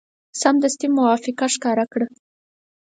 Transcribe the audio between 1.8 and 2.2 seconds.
کړه.